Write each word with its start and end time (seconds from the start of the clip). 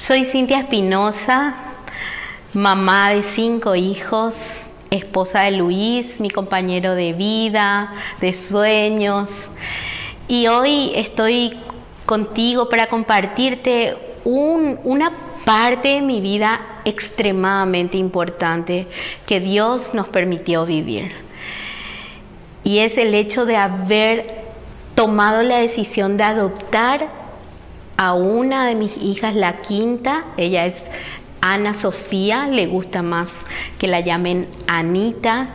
Soy 0.00 0.24
Cintia 0.24 0.60
Espinosa, 0.60 1.56
mamá 2.54 3.10
de 3.10 3.22
cinco 3.22 3.74
hijos, 3.74 4.62
esposa 4.90 5.42
de 5.42 5.50
Luis, 5.50 6.20
mi 6.20 6.30
compañero 6.30 6.94
de 6.94 7.12
vida, 7.12 7.92
de 8.18 8.32
sueños. 8.32 9.48
Y 10.26 10.46
hoy 10.46 10.92
estoy 10.94 11.54
contigo 12.06 12.70
para 12.70 12.86
compartirte 12.86 13.94
una 14.24 15.12
parte 15.44 15.88
de 15.88 16.00
mi 16.00 16.22
vida 16.22 16.62
extremadamente 16.86 17.98
importante 17.98 18.86
que 19.26 19.38
Dios 19.38 19.92
nos 19.92 20.08
permitió 20.08 20.64
vivir. 20.64 21.12
Y 22.64 22.78
es 22.78 22.96
el 22.96 23.14
hecho 23.14 23.44
de 23.44 23.56
haber 23.58 24.46
tomado 24.94 25.42
la 25.42 25.58
decisión 25.58 26.16
de 26.16 26.24
adoptar 26.24 27.19
a 28.00 28.14
una 28.14 28.66
de 28.66 28.74
mis 28.76 28.96
hijas, 28.96 29.34
la 29.34 29.58
quinta, 29.58 30.24
ella 30.38 30.64
es 30.64 30.90
Ana 31.42 31.74
Sofía, 31.74 32.46
le 32.46 32.66
gusta 32.66 33.02
más 33.02 33.28
que 33.78 33.88
la 33.88 34.00
llamen 34.00 34.48
Anita. 34.66 35.50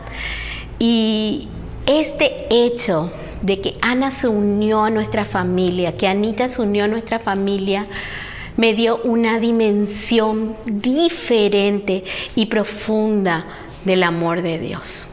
Y 0.77 1.47
este 1.87 2.45
hecho 2.51 3.11
de 3.41 3.61
que 3.61 3.77
Ana 3.81 4.11
se 4.11 4.27
unió 4.27 4.83
a 4.83 4.91
nuestra 4.91 5.25
familia, 5.25 5.97
que 5.97 6.07
Anita 6.07 6.47
se 6.47 6.61
unió 6.61 6.83
a 6.83 6.87
nuestra 6.87 7.17
familia, 7.17 7.87
me 8.57 8.75
dio 8.75 8.97
una 8.97 9.39
dimensión 9.39 10.55
diferente 10.67 12.03
y 12.35 12.45
profunda 12.45 13.47
del 13.85 14.03
amor 14.03 14.43
de 14.43 14.59
Dios. 14.59 15.07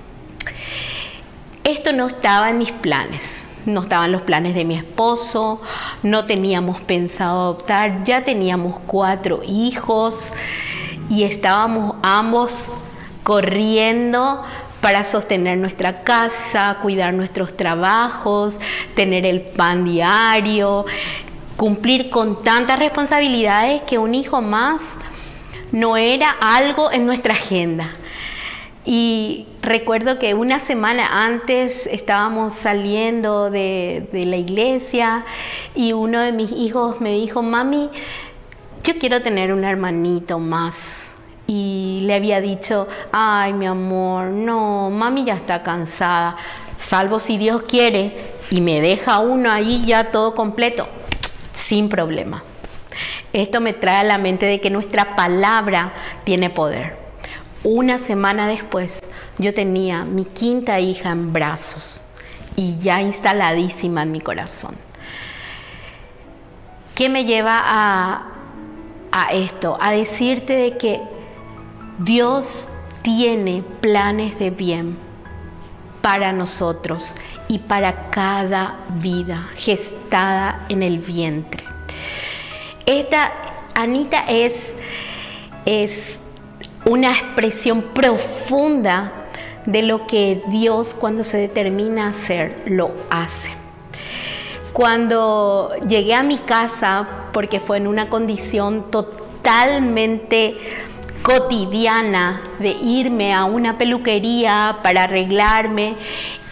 Esto 1.64 1.94
no 1.94 2.08
estaba 2.08 2.50
en 2.50 2.58
mis 2.58 2.72
planes 2.72 3.46
no 3.66 3.82
estaban 3.82 4.12
los 4.12 4.22
planes 4.22 4.54
de 4.54 4.64
mi 4.64 4.76
esposo, 4.76 5.60
no 6.02 6.26
teníamos 6.26 6.80
pensado 6.80 7.40
adoptar, 7.40 8.04
ya 8.04 8.24
teníamos 8.24 8.78
cuatro 8.86 9.40
hijos 9.46 10.32
y 11.08 11.24
estábamos 11.24 11.96
ambos 12.02 12.66
corriendo 13.22 14.42
para 14.80 15.04
sostener 15.04 15.58
nuestra 15.58 16.02
casa, 16.02 16.78
cuidar 16.82 17.14
nuestros 17.14 17.56
trabajos, 17.56 18.58
tener 18.94 19.24
el 19.24 19.40
pan 19.40 19.84
diario, 19.84 20.84
cumplir 21.56 22.10
con 22.10 22.42
tantas 22.42 22.80
responsabilidades 22.80 23.82
que 23.82 23.98
un 23.98 24.14
hijo 24.14 24.42
más 24.42 24.98
no 25.70 25.96
era 25.96 26.30
algo 26.30 26.90
en 26.90 27.06
nuestra 27.06 27.34
agenda. 27.34 27.90
Y 28.84 29.46
recuerdo 29.62 30.18
que 30.18 30.34
una 30.34 30.58
semana 30.60 31.24
antes 31.24 31.86
estábamos 31.86 32.52
saliendo 32.52 33.50
de, 33.50 34.08
la 34.12 34.36
iglesia 34.36 35.24
y 35.74 35.92
uno 35.92 36.20
de 36.20 36.32
mis 36.32 36.50
hijos 36.50 37.00
me 37.00 37.12
dijo, 37.12 37.42
mami, 37.42 37.88
yo 38.84 38.98
quiero 38.98 39.22
tener 39.22 39.52
un 39.52 39.64
hermanito 39.64 40.38
más. 40.38 41.06
Y 41.46 42.00
le 42.02 42.14
había 42.14 42.40
dicho, 42.40 42.88
ay 43.12 43.52
mi 43.52 43.66
amor, 43.66 44.26
no, 44.26 44.90
mami 44.90 45.24
ya 45.24 45.34
está 45.34 45.62
cansada, 45.62 46.36
salvo 46.76 47.18
si 47.18 47.36
Dios 47.36 47.62
quiere 47.62 48.32
y 48.50 48.60
me 48.60 48.80
deja 48.80 49.18
uno 49.18 49.50
ahí 49.50 49.84
ya 49.84 50.10
todo 50.10 50.34
completo, 50.34 50.88
sin 51.52 51.88
problema. 51.88 52.42
Esto 53.32 53.60
me 53.60 53.72
trae 53.72 53.98
a 53.98 54.04
la 54.04 54.18
mente 54.18 54.46
de 54.46 54.60
que 54.60 54.70
nuestra 54.70 55.16
palabra 55.16 55.94
tiene 56.24 56.50
poder. 56.50 57.01
Una 57.64 57.98
semana 58.00 58.48
después 58.48 59.00
yo 59.38 59.54
tenía 59.54 60.04
mi 60.04 60.24
quinta 60.24 60.80
hija 60.80 61.10
en 61.10 61.32
brazos 61.32 62.00
y 62.56 62.76
ya 62.78 63.00
instaladísima 63.00 64.02
en 64.02 64.12
mi 64.12 64.20
corazón. 64.20 64.76
¿Qué 66.94 67.08
me 67.08 67.24
lleva 67.24 67.60
a, 67.64 68.32
a 69.12 69.32
esto? 69.32 69.78
A 69.80 69.92
decirte 69.92 70.54
de 70.54 70.76
que 70.76 71.00
Dios 71.98 72.68
tiene 73.02 73.62
planes 73.80 74.38
de 74.38 74.50
bien 74.50 74.98
para 76.00 76.32
nosotros 76.32 77.14
y 77.48 77.58
para 77.58 78.10
cada 78.10 78.76
vida 79.00 79.48
gestada 79.54 80.66
en 80.68 80.82
el 80.82 80.98
vientre. 80.98 81.64
Esta 82.86 83.32
Anita 83.74 84.24
es, 84.28 84.74
es 85.64 86.18
una 86.84 87.12
expresión 87.12 87.82
profunda 87.94 89.12
de 89.66 89.82
lo 89.82 90.06
que 90.06 90.42
Dios 90.48 90.94
cuando 90.98 91.24
se 91.24 91.36
determina 91.38 92.06
a 92.06 92.10
hacer, 92.10 92.62
lo 92.66 92.90
hace. 93.10 93.52
Cuando 94.72 95.72
llegué 95.86 96.14
a 96.14 96.22
mi 96.22 96.38
casa, 96.38 97.06
porque 97.32 97.60
fue 97.60 97.76
en 97.76 97.86
una 97.86 98.08
condición 98.08 98.90
totalmente 98.90 100.56
cotidiana 101.22 102.42
de 102.58 102.70
irme 102.70 103.32
a 103.32 103.44
una 103.44 103.78
peluquería 103.78 104.78
para 104.82 105.04
arreglarme 105.04 105.94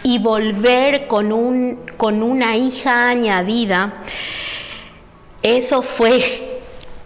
y 0.03 0.19
volver 0.19 1.07
con, 1.07 1.33
un, 1.33 1.79
con 1.97 2.23
una 2.23 2.55
hija 2.55 3.09
añadida, 3.09 3.93
eso 5.43 5.81
fue 5.81 6.50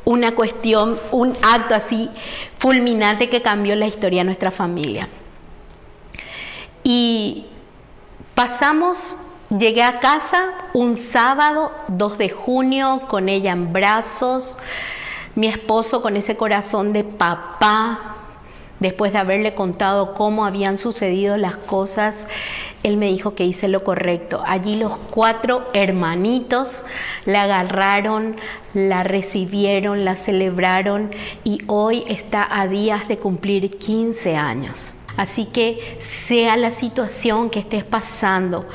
una 0.06 0.36
cuestión, 0.36 1.00
un 1.12 1.36
acto 1.42 1.76
así 1.76 2.10
fulminante 2.58 3.28
que 3.30 3.42
cambió 3.42 3.76
la 3.76 3.88
historia 3.88 4.22
de 4.22 4.26
nuestra 4.26 4.52
familia. 4.52 5.10
Y 6.84 7.48
pasamos, 8.36 9.16
llegué 9.50 9.84
a 9.84 10.00
casa 10.00 10.52
un 10.74 10.96
sábado 10.96 11.72
2 11.88 12.18
de 12.20 12.30
junio 12.30 13.02
con 13.08 13.28
ella 13.28 13.52
en 13.52 13.74
brazos, 13.74 14.58
mi 15.34 15.48
esposo 15.48 16.02
con 16.02 16.16
ese 16.16 16.38
corazón 16.38 16.94
de 16.94 17.04
papá, 17.04 18.15
Después 18.80 19.14
de 19.14 19.20
haberle 19.20 19.54
contado 19.54 20.14
cómo 20.14 20.46
habían 20.46 20.78
sucedido 20.78 21.38
las 21.38 21.56
cosas, 21.56 22.28
él 22.84 22.98
me 22.98 23.08
dijo 23.08 23.34
que 23.34 23.46
hice 23.46 23.70
lo 23.70 23.84
correcto. 23.84 24.44
Allí 24.46 24.76
los 24.76 24.98
cuatro 24.98 25.70
hermanitos 25.74 26.82
la 27.26 27.44
agarraron, 27.44 28.36
la 28.74 29.04
recibieron, 29.04 30.04
la 30.04 30.18
celebraron 30.18 31.12
y 31.46 31.62
hoy 31.68 32.04
está 32.08 32.48
a 32.52 32.68
días 32.68 33.08
de 33.08 33.18
cumplir 33.18 33.78
15 33.78 34.36
años. 34.36 34.96
Así 35.16 35.46
que 35.46 35.98
sea 36.00 36.58
la 36.58 36.72
situación 36.72 37.50
que 37.50 37.60
estés 37.60 37.86
pasando, 37.86 38.66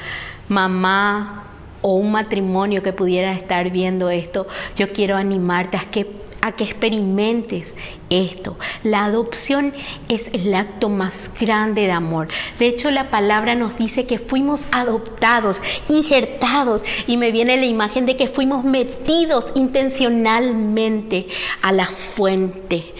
mamá 0.49 1.45
o 1.83 1.95
un 1.95 2.11
matrimonio 2.11 2.83
que 2.83 2.95
pudiera 2.95 3.33
estar 3.33 3.71
viendo 3.71 4.09
esto, 4.11 4.47
yo 4.77 4.93
quiero 4.93 5.17
animarte 5.17 5.77
a 5.77 5.85
que 5.91 6.07
a 6.43 6.53
que 6.53 6.65
experimentes 6.65 7.75
esto. 8.09 8.57
La 8.83 9.05
adopción 9.05 9.75
es 10.09 10.29
el 10.33 10.55
acto 10.55 10.89
más 10.89 11.31
grande 11.39 11.83
de 11.83 11.93
amor. 11.93 12.29
De 12.59 12.67
hecho, 12.67 12.91
la 12.91 13.11
palabra 13.11 13.55
nos 13.55 13.77
dice 13.77 14.07
que 14.07 14.19
fuimos 14.19 14.65
adoptados, 14.73 15.61
injertados, 15.89 16.83
y 17.07 17.17
me 17.17 17.33
viene 17.33 17.57
la 17.57 17.67
imagen 17.67 18.07
de 18.07 18.17
que 18.17 18.29
fuimos 18.29 18.65
metidos 18.65 19.53
intencionalmente 19.55 21.29
a 21.63 21.73
la 21.73 21.87
fuente. 21.87 22.95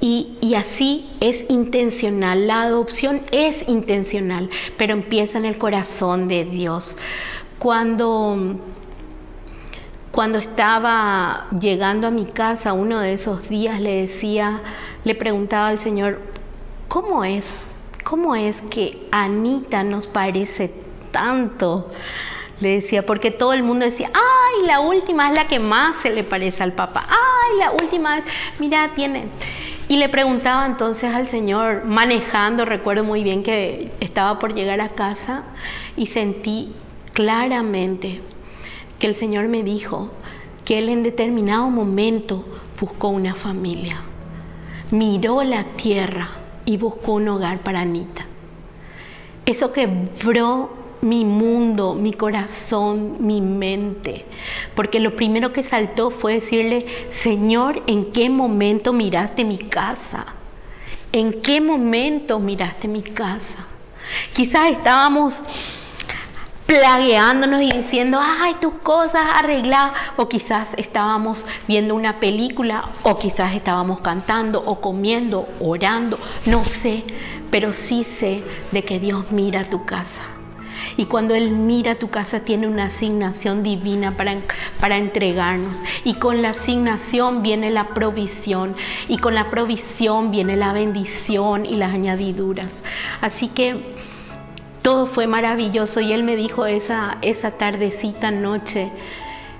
Y, 0.00 0.36
y, 0.42 0.54
así 0.54 1.08
es 1.20 1.46
intencional, 1.48 2.46
la 2.46 2.62
adopción 2.62 3.22
es 3.32 3.66
intencional, 3.66 4.50
pero 4.76 4.92
empieza 4.92 5.38
en 5.38 5.46
el 5.46 5.56
corazón 5.56 6.28
de 6.28 6.44
Dios. 6.44 6.98
Cuando 7.58 8.60
cuando 10.16 10.38
estaba 10.38 11.46
llegando 11.60 12.06
a 12.06 12.10
mi 12.10 12.24
casa, 12.24 12.72
uno 12.72 13.00
de 13.00 13.12
esos 13.12 13.50
días 13.50 13.80
le 13.80 14.00
decía, 14.00 14.62
le 15.04 15.14
preguntaba 15.14 15.68
al 15.68 15.78
Señor, 15.78 16.22
¿cómo 16.88 17.22
es? 17.22 17.46
¿Cómo 18.02 18.34
es 18.34 18.62
que 18.62 19.06
Anita 19.10 19.84
nos 19.84 20.06
parece 20.06 20.72
tanto? 21.12 21.90
Le 22.60 22.76
decía, 22.76 23.04
porque 23.04 23.30
todo 23.30 23.52
el 23.52 23.62
mundo 23.62 23.84
decía, 23.84 24.10
ay, 24.14 24.66
la 24.66 24.80
última 24.80 25.28
es 25.28 25.34
la 25.34 25.48
que 25.48 25.58
más 25.58 25.96
se 25.96 26.08
le 26.08 26.24
parece 26.24 26.62
al 26.62 26.72
papá, 26.72 27.04
ay, 27.10 27.58
la 27.58 27.72
última 27.72 28.16
es, 28.16 28.24
mira, 28.58 28.92
tiene... 28.94 29.26
Y 29.88 29.98
le 29.98 30.08
preguntaba 30.08 30.64
entonces 30.64 31.14
al 31.14 31.28
Señor, 31.28 31.84
manejando, 31.84 32.64
recuerdo 32.64 33.04
muy 33.04 33.22
bien 33.22 33.42
que 33.42 33.92
estaba 34.00 34.38
por 34.38 34.54
llegar 34.54 34.80
a 34.80 34.88
casa 34.88 35.44
y 35.94 36.06
sentí 36.06 36.72
claramente 37.12 38.22
que 38.98 39.06
el 39.06 39.14
Señor 39.14 39.48
me 39.48 39.62
dijo 39.62 40.10
que 40.64 40.78
Él 40.78 40.88
en 40.88 41.02
determinado 41.02 41.68
momento 41.70 42.44
buscó 42.80 43.08
una 43.08 43.34
familia, 43.34 44.02
miró 44.90 45.42
la 45.42 45.64
tierra 45.64 46.30
y 46.64 46.76
buscó 46.76 47.14
un 47.14 47.28
hogar 47.28 47.58
para 47.60 47.80
Anita. 47.80 48.26
Eso 49.44 49.72
quebró 49.72 50.70
mi 51.02 51.24
mundo, 51.24 51.94
mi 51.94 52.12
corazón, 52.12 53.18
mi 53.20 53.40
mente. 53.40 54.24
Porque 54.74 54.98
lo 54.98 55.14
primero 55.14 55.52
que 55.52 55.62
saltó 55.62 56.10
fue 56.10 56.34
decirle, 56.34 56.86
Señor, 57.10 57.82
¿en 57.86 58.10
qué 58.12 58.28
momento 58.28 58.92
miraste 58.92 59.44
mi 59.44 59.58
casa? 59.58 60.26
¿En 61.12 61.40
qué 61.42 61.60
momento 61.60 62.40
miraste 62.40 62.88
mi 62.88 63.02
casa? 63.02 63.66
Quizás 64.32 64.70
estábamos 64.70 65.42
plagueándonos 66.66 67.62
y 67.62 67.70
diciendo, 67.70 68.18
ay, 68.20 68.56
tus 68.60 68.74
cosas 68.82 69.22
arregladas. 69.34 69.92
O 70.16 70.28
quizás 70.28 70.74
estábamos 70.76 71.44
viendo 71.66 71.94
una 71.94 72.20
película, 72.20 72.84
o 73.02 73.18
quizás 73.18 73.54
estábamos 73.54 74.00
cantando, 74.00 74.62
o 74.64 74.80
comiendo, 74.80 75.48
orando, 75.60 76.18
no 76.44 76.64
sé, 76.64 77.04
pero 77.50 77.72
sí 77.72 78.04
sé 78.04 78.42
de 78.72 78.82
que 78.82 78.98
Dios 78.98 79.30
mira 79.30 79.64
tu 79.64 79.84
casa. 79.84 80.22
Y 80.98 81.06
cuando 81.06 81.34
Él 81.34 81.50
mira 81.50 81.94
tu 81.94 82.10
casa 82.10 82.40
tiene 82.40 82.66
una 82.66 82.86
asignación 82.86 83.62
divina 83.62 84.16
para, 84.16 84.36
para 84.80 84.98
entregarnos. 84.98 85.80
Y 86.04 86.14
con 86.14 86.42
la 86.42 86.50
asignación 86.50 87.42
viene 87.42 87.70
la 87.70 87.88
provisión. 87.88 88.74
Y 89.08 89.18
con 89.18 89.34
la 89.34 89.50
provisión 89.50 90.30
viene 90.30 90.56
la 90.56 90.72
bendición 90.72 91.66
y 91.66 91.76
las 91.76 91.94
añadiduras. 91.94 92.84
Así 93.20 93.48
que 93.48 93.94
todo 94.86 95.06
fue 95.06 95.26
maravilloso. 95.26 95.98
Y 96.00 96.12
Él 96.12 96.22
me 96.22 96.36
dijo 96.36 96.64
esa, 96.64 97.18
esa 97.20 97.50
tardecita 97.50 98.30
noche 98.30 98.92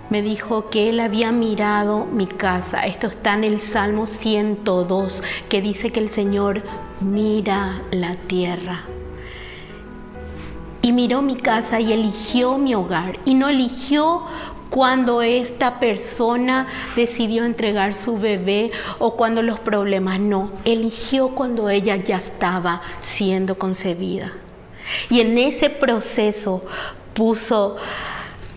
me 0.08 0.22
dijo 0.22 0.70
que 0.70 0.88
él 0.88 1.00
había 1.00 1.32
mirado 1.32 2.04
mi 2.04 2.26
casa. 2.26 2.86
Esto 2.86 3.08
está 3.08 3.34
en 3.34 3.42
el 3.42 3.60
Salmo 3.60 4.06
102, 4.06 5.24
que 5.48 5.60
dice 5.60 5.90
que 5.90 5.98
el 5.98 6.10
Señor 6.10 6.62
mira 7.00 7.82
la 7.90 8.14
tierra 8.14 8.84
y 10.80 10.92
miró 10.92 11.22
mi 11.22 11.34
casa 11.34 11.80
y 11.80 11.92
eligió 11.92 12.56
mi 12.56 12.76
hogar 12.76 13.18
y 13.24 13.34
no 13.34 13.48
eligió 13.48 14.22
cuando 14.70 15.22
esta 15.22 15.80
persona 15.80 16.68
decidió 16.94 17.44
entregar 17.44 17.94
su 17.94 18.16
bebé 18.16 18.70
o 19.00 19.16
cuando 19.16 19.42
los 19.42 19.58
problemas, 19.58 20.20
no, 20.20 20.52
eligió 20.64 21.30
cuando 21.30 21.68
ella 21.68 21.96
ya 21.96 22.18
estaba 22.18 22.80
siendo 23.00 23.58
concebida. 23.58 24.45
Y 25.10 25.20
en 25.20 25.36
ese 25.38 25.70
proceso 25.70 26.62
puso 27.14 27.76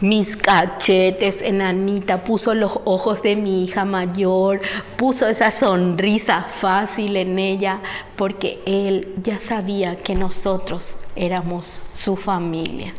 mis 0.02 0.38
cachetes 0.38 1.42
en 1.42 1.62
Anita, 1.62 2.24
puso 2.24 2.54
los 2.54 2.80
ojos 2.86 3.22
de 3.22 3.36
mi 3.36 3.64
hija 3.64 3.84
mayor, 3.84 4.62
puso 4.96 5.28
esa 5.28 5.52
sonrisa 5.52 6.44
fácil 6.44 7.18
en 7.18 7.38
ella, 7.38 7.82
porque 8.16 8.60
él 8.66 9.14
ya 9.22 9.40
sabía 9.42 9.98
que 9.98 10.16
nosotros 10.16 10.96
éramos 11.16 11.82
su 11.94 12.16
familia. 12.16 12.94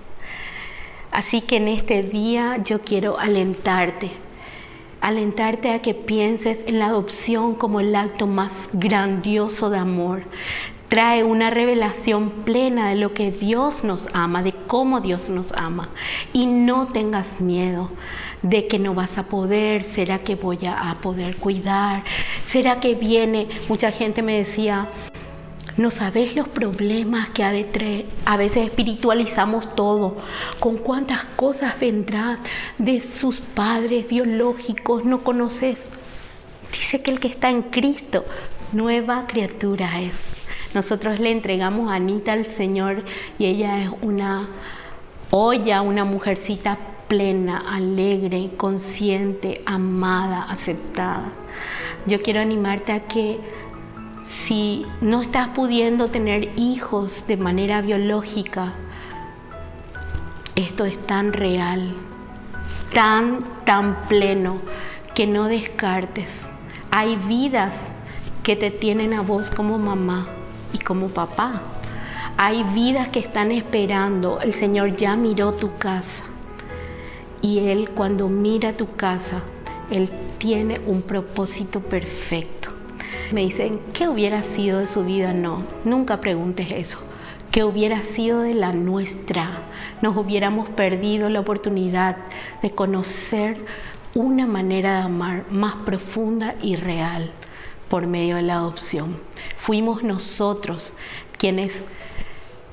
Así 1.11 1.41
que 1.41 1.57
en 1.57 1.69
este 1.69 2.03
día 2.03 2.59
yo 2.63 2.83
quiero 2.83 3.19
alentarte, 3.19 4.11
alentarte 5.01 5.73
a 5.73 5.81
que 5.81 5.95
pienses 5.95 6.61
en 6.67 6.79
la 6.79 6.87
adopción 6.87 7.55
como 7.55 7.81
el 7.81 7.97
acto 7.97 8.27
más 8.27 8.69
grandioso 8.73 9.71
de 9.71 9.79
amor, 9.79 10.23
trae 10.91 11.23
una 11.23 11.51
revelación 11.51 12.31
plena 12.31 12.89
de 12.89 12.97
lo 12.97 13.15
que 13.15 13.31
Dios 13.31 13.85
nos 13.85 14.09
ama, 14.13 14.43
de 14.43 14.53
cómo 14.53 15.01
Dios 15.01 15.31
nos 15.31 15.53
ama. 15.53 15.89
Y 16.33 16.47
no 16.47 16.89
tengas 16.89 17.41
miedo 17.41 17.91
de 18.43 18.67
que 18.67 18.79
no 18.79 18.93
vas 18.93 19.17
a 19.17 19.23
poder, 19.23 19.85
será 19.85 20.19
que 20.19 20.35
voy 20.35 20.59
a 20.67 20.97
poder 21.01 21.37
cuidar, 21.37 22.03
será 22.45 22.81
que 22.81 22.95
viene, 22.97 23.49
mucha 23.69 23.93
gente 23.93 24.21
me 24.23 24.39
decía, 24.39 24.89
no 25.77 25.93
sabes 25.93 26.35
los 26.35 26.49
problemas 26.49 27.31
que 27.31 27.45
ha 27.45 27.53
de 27.53 27.65
traer. 27.65 28.07
A 28.27 28.37
veces 28.37 28.67
espiritualizamos 28.67 29.77
todo. 29.77 30.17
¿Con 30.59 30.77
cuántas 30.77 31.25
cosas 31.37 31.79
vendrán 31.79 32.41
de 32.79 33.01
sus 33.01 33.37
padres 33.41 34.09
biológicos? 34.09 35.05
No 35.05 35.23
conoces. 35.23 35.87
Dice 36.73 37.01
que 37.01 37.13
el 37.13 37.21
que 37.21 37.29
está 37.29 37.51
en 37.51 37.63
Cristo, 37.63 38.25
nueva 38.73 39.27
criatura 39.29 40.01
es. 40.01 40.40
Nosotros 40.75 41.19
le 41.19 41.33
entregamos 41.33 41.91
a 41.91 41.97
Anita 41.97 42.33
al 42.33 42.47
Señor 42.47 43.03
y 43.39 43.47
ella 43.47 43.83
es 43.83 43.91
una 44.03 44.49
olla, 45.31 45.83
una 45.83 46.05
mujercita 46.05 46.79
plena, 47.09 47.59
alegre, 47.75 48.53
consciente, 48.57 49.63
amada, 49.67 50.45
aceptada. 50.45 51.33
Yo 52.07 52.23
quiero 52.23 52.41
animarte 52.41 52.93
a 52.93 53.01
que 53.01 53.41
si 54.23 54.87
no 55.01 55.23
estás 55.23 55.49
pudiendo 55.49 56.09
tener 56.09 56.51
hijos 56.57 57.27
de 57.27 57.37
manera 57.37 57.81
biológica, 57.81 58.75
esto 60.55 60.85
es 60.85 61.05
tan 61.05 61.33
real, 61.33 61.97
tan, 62.95 63.41
tan 63.65 64.07
pleno, 64.07 64.59
que 65.17 65.27
no 65.27 65.47
descartes. 65.49 66.53
Hay 66.93 67.17
vidas 67.17 67.87
que 68.45 68.55
te 68.55 68.71
tienen 68.71 69.15
a 69.15 69.23
vos 69.23 69.51
como 69.51 69.77
mamá 69.77 70.29
y 70.73 70.79
como 70.79 71.09
papá. 71.09 71.63
Hay 72.37 72.63
vidas 72.75 73.09
que 73.09 73.19
están 73.19 73.53
esperando. 73.53 74.41
El 74.41 74.55
Señor 74.55 74.97
ya 74.97 75.17
miró 75.17 75.53
tu 75.53 75.77
casa. 75.77 76.25
Y 77.43 77.69
Él 77.69 77.91
cuando 77.91 78.29
mira 78.29 78.77
tu 78.77 78.95
casa, 78.95 79.41
Él 79.91 80.11
tiene 80.39 80.81
un 80.87 81.03
propósito 81.03 81.81
perfecto. 81.81 82.71
Me 83.33 83.43
dicen, 83.43 83.81
¿qué 83.93 84.09
hubiera 84.09 84.43
sido 84.43 84.81
de 84.81 84.87
su 84.87 85.05
vida? 85.05 85.33
No, 85.33 85.63
nunca 85.85 86.21
preguntes 86.21 86.71
eso. 86.71 86.99
¿Qué 87.51 87.65
hubiera 87.65 88.01
sido 88.03 88.41
de 88.41 88.55
la 88.55 88.73
nuestra? 88.73 89.63
Nos 90.03 90.17
hubiéramos 90.17 90.69
perdido 90.69 91.29
la 91.29 91.41
oportunidad 91.41 92.17
de 92.63 92.71
conocer 92.71 93.59
una 94.15 94.47
manera 94.47 94.97
de 94.97 95.03
amar 95.03 95.45
más 95.51 95.75
profunda 95.77 96.55
y 96.63 96.77
real 96.77 97.33
por 97.91 98.07
medio 98.07 98.37
de 98.37 98.43
la 98.43 98.55
adopción. 98.55 99.19
Fuimos 99.59 100.03
nosotros 100.03 100.95
quienes 101.37 101.85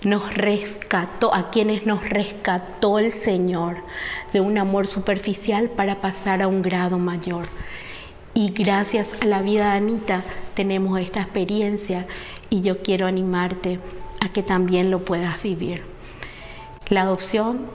nos 0.04 0.34
rescató, 0.34 1.34
a 1.34 1.50
quienes 1.50 1.86
nos 1.86 2.08
rescató 2.08 3.00
el 3.00 3.12
Señor 3.12 3.78
de 4.32 4.40
un 4.40 4.58
amor 4.58 4.88
superficial 4.88 5.70
para 5.70 5.96
pasar 6.00 6.42
a 6.42 6.48
un 6.48 6.62
grado 6.62 7.00
mayor. 7.00 7.48
Y 8.34 8.52
gracias 8.52 9.10
a 9.20 9.26
la 9.26 9.42
vida 9.42 9.72
de 9.72 9.78
Anita 9.78 10.22
tenemos 10.54 11.00
esta 11.00 11.22
experiencia 11.22 12.06
y 12.52 12.62
yo 12.62 12.84
quiero 12.84 13.08
animarte 13.08 13.80
a 14.24 14.30
que 14.30 14.44
también 14.44 14.92
lo 14.92 15.04
puedas 15.04 15.42
vivir. 15.42 15.84
La 16.90 17.02
adopción 17.02 17.66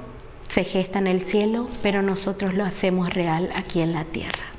se 0.48 0.62
gesta 0.62 1.00
en 1.00 1.08
el 1.08 1.20
cielo, 1.20 1.68
pero 1.82 2.02
nosotros 2.02 2.54
lo 2.54 2.64
hacemos 2.64 3.12
real 3.12 3.50
aquí 3.56 3.80
en 3.80 3.92
la 3.92 4.04
tierra. 4.04 4.51